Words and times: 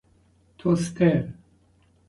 توستر 0.57 1.33